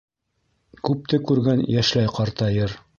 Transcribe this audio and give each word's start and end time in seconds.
Күпте 0.89 1.21
күргән 1.33 1.63
йәшләй 1.77 2.15
ҡартайыр. 2.19 2.79